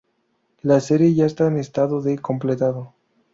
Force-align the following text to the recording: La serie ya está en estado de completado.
La 0.63 0.79
serie 0.79 1.13
ya 1.13 1.27
está 1.27 1.45
en 1.45 1.57
estado 1.57 2.01
de 2.01 2.17
completado. 2.17 2.95